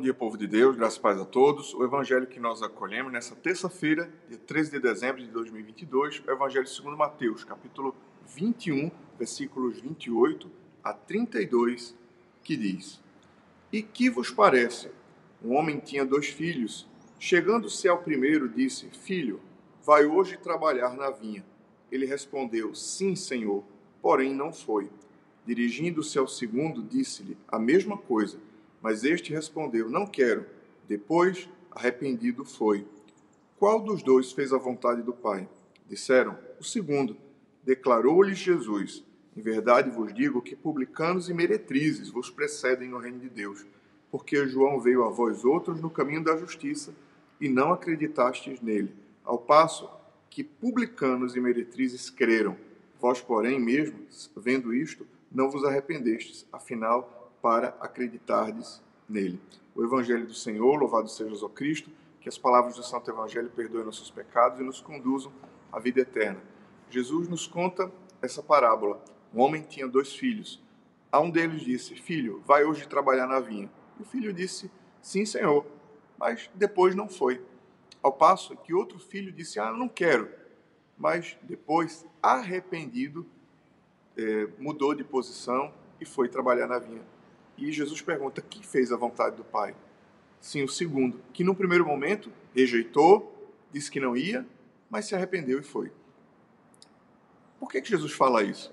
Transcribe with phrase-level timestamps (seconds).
[0.00, 1.74] Bom dia, povo de Deus, graças e paz a todos.
[1.74, 6.34] O evangelho que nós acolhemos nessa terça-feira, dia 13 de dezembro de 2022, é o
[6.34, 7.94] evangelho segundo Mateus, capítulo
[8.34, 10.50] 21, versículos 28
[10.82, 11.94] a 32,
[12.42, 12.98] que diz:
[13.70, 14.90] E que vos parece?
[15.44, 16.88] Um homem tinha dois filhos.
[17.18, 19.38] Chegando-se ao primeiro, disse: Filho,
[19.84, 21.44] vai hoje trabalhar na vinha.
[21.92, 23.62] Ele respondeu: Sim, senhor,
[24.00, 24.88] porém não foi.
[25.44, 28.38] Dirigindo-se ao segundo, disse-lhe a mesma coisa.
[28.82, 30.46] Mas este respondeu: Não quero.
[30.88, 32.86] Depois, arrependido foi.
[33.58, 35.48] Qual dos dois fez a vontade do Pai?
[35.88, 37.16] Disseram: O segundo.
[37.62, 39.04] Declarou-lhes Jesus:
[39.36, 43.66] Em verdade vos digo que publicanos e meretrizes vos precedem no reino de Deus,
[44.10, 46.94] porque João veio a vós outros no caminho da justiça
[47.40, 49.88] e não acreditastes nele, ao passo
[50.30, 52.56] que publicanos e meretrizes creram.
[53.00, 53.98] Vós, porém, mesmo
[54.36, 59.40] vendo isto, não vos arrependestes, afinal para acreditardes nele.
[59.74, 63.84] O Evangelho do Senhor, louvado seja o Cristo, que as palavras do Santo Evangelho perdoem
[63.84, 65.32] nossos pecados e nos conduzam
[65.72, 66.40] à vida eterna.
[66.90, 69.02] Jesus nos conta essa parábola.
[69.32, 70.62] Um homem tinha dois filhos.
[71.10, 73.70] A um deles disse: Filho, vai hoje trabalhar na vinha.
[73.98, 75.64] E o filho disse: Sim, senhor.
[76.18, 77.42] Mas depois não foi.
[78.02, 80.28] Ao passo que outro filho disse: Ah, não quero.
[80.98, 83.26] Mas depois, arrependido,
[84.16, 87.02] eh, mudou de posição e foi trabalhar na vinha.
[87.60, 89.76] E Jesus pergunta: quem fez a vontade do Pai?
[90.40, 94.46] Sim, o segundo, que no primeiro momento rejeitou, disse que não ia,
[94.88, 95.92] mas se arrependeu e foi.
[97.58, 98.72] Por que, que Jesus fala isso?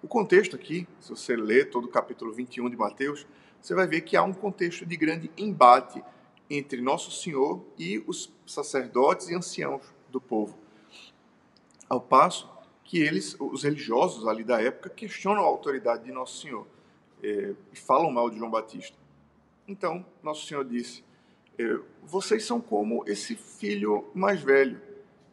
[0.00, 3.26] O contexto aqui, se você ler todo o capítulo 21 de Mateus,
[3.60, 6.00] você vai ver que há um contexto de grande embate
[6.48, 10.56] entre Nosso Senhor e os sacerdotes e anciãos do povo.
[11.88, 12.48] Ao passo
[12.84, 16.64] que eles, os religiosos ali da época, questionam a autoridade de Nosso Senhor
[17.22, 18.96] é, falam mal de João Batista.
[19.66, 21.04] Então, Nosso Senhor disse:
[21.58, 24.80] é, Vocês são como esse filho mais velho,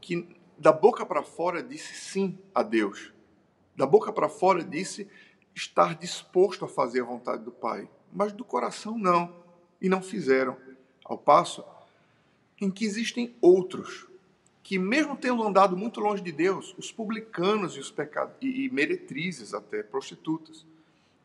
[0.00, 0.26] que
[0.58, 3.12] da boca para fora disse sim a Deus.
[3.74, 5.08] Da boca para fora disse
[5.54, 9.34] estar disposto a fazer a vontade do Pai, mas do coração não,
[9.80, 10.56] e não fizeram.
[11.04, 11.64] Ao passo
[12.60, 14.06] em que existem outros
[14.62, 18.70] que, mesmo tendo andado muito longe de Deus, os publicanos e os pecados e, e
[18.70, 20.64] meretrizes até prostitutas,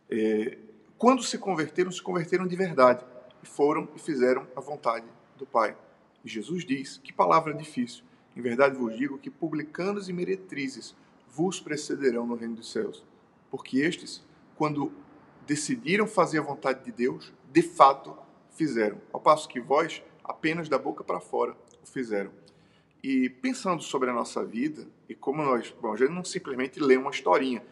[0.09, 0.57] é,
[0.97, 3.03] quando se converteram, se converteram de verdade
[3.43, 5.05] e foram e fizeram a vontade
[5.37, 5.75] do Pai.
[6.23, 8.03] E Jesus diz: Que palavra difícil.
[8.35, 10.95] Em verdade vos digo que publicanos e meretrizes
[11.29, 13.05] vos precederão no reino dos céus.
[13.49, 14.23] Porque estes,
[14.55, 14.91] quando
[15.45, 18.17] decidiram fazer a vontade de Deus, de fato
[18.51, 18.99] fizeram.
[19.13, 22.31] Ao passo que vós, apenas da boca para fora, o fizeram.
[23.03, 26.97] E pensando sobre a nossa vida, e como nós, bom, a gente não simplesmente lê
[26.97, 27.63] uma historinha,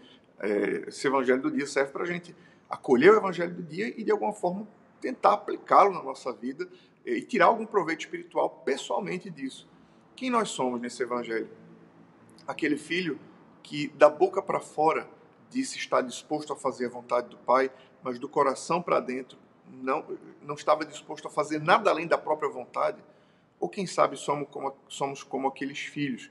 [0.43, 2.35] é, esse evangelho do dia serve para a gente
[2.69, 4.67] acolher o evangelho do dia e, de alguma forma,
[4.99, 6.67] tentar aplicá-lo na nossa vida
[7.05, 9.67] é, e tirar algum proveito espiritual pessoalmente disso.
[10.15, 11.49] Quem nós somos nesse evangelho?
[12.45, 13.17] Aquele filho
[13.63, 15.09] que, da boca para fora,
[15.49, 17.71] disse estar disposto a fazer a vontade do Pai,
[18.03, 19.37] mas do coração para dentro
[19.71, 20.05] não,
[20.41, 23.01] não estava disposto a fazer nada além da própria vontade?
[23.59, 26.29] Ou quem sabe somos como, somos como aqueles filhos,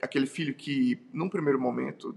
[0.00, 2.16] aquele filho que, num primeiro momento,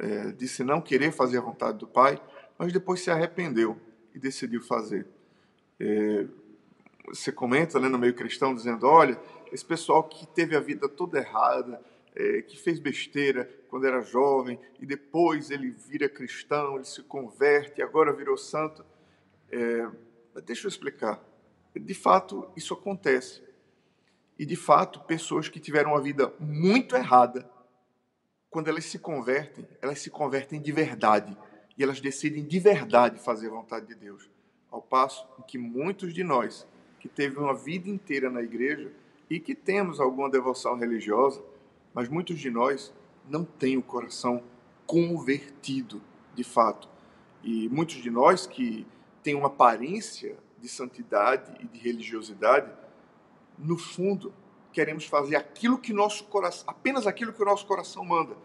[0.00, 2.20] é, disse não querer fazer a vontade do Pai,
[2.58, 3.78] mas depois se arrependeu
[4.14, 5.06] e decidiu fazer.
[5.78, 6.26] É,
[7.08, 9.18] você comenta né, no meio cristão dizendo: olha,
[9.52, 11.80] esse pessoal que teve a vida toda errada,
[12.14, 17.82] é, que fez besteira quando era jovem e depois ele vira cristão, ele se converte
[17.82, 18.84] agora virou santo.
[19.50, 19.88] É,
[20.44, 21.22] deixa eu explicar.
[21.74, 23.42] De fato, isso acontece.
[24.38, 27.48] E de fato, pessoas que tiveram uma vida muito errada
[28.52, 31.34] quando elas se convertem, elas se convertem de verdade
[31.76, 34.30] e elas decidem de verdade fazer a vontade de Deus.
[34.70, 36.68] Ao passo que muitos de nós,
[37.00, 38.92] que teve uma vida inteira na igreja
[39.30, 41.42] e que temos alguma devoção religiosa,
[41.94, 42.92] mas muitos de nós
[43.26, 44.42] não têm o coração
[44.86, 46.02] convertido
[46.34, 46.90] de fato.
[47.42, 48.86] E muitos de nós que
[49.22, 52.70] têm uma aparência de santidade e de religiosidade,
[53.58, 54.32] no fundo
[54.72, 58.36] queremos fazer aquilo que nosso coração, apenas aquilo que o nosso coração manda,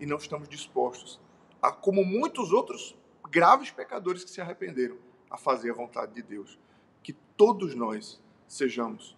[0.00, 1.20] e não estamos dispostos,
[1.62, 2.96] a, como muitos outros
[3.30, 4.96] graves pecadores que se arrependeram,
[5.30, 6.58] a fazer a vontade de Deus.
[7.02, 9.16] Que todos nós sejamos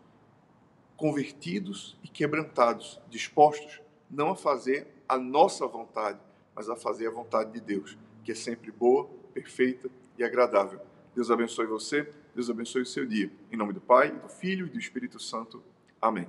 [0.96, 3.80] convertidos e quebrantados, dispostos
[4.10, 6.18] não a fazer a nossa vontade,
[6.54, 10.80] mas a fazer a vontade de Deus, que é sempre boa, perfeita e agradável.
[11.14, 13.30] Deus abençoe você, Deus abençoe o seu dia.
[13.50, 15.62] Em nome do Pai, do Filho e do Espírito Santo.
[16.00, 16.26] Amém.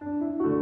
[0.00, 0.10] Thank
[0.40, 0.57] you.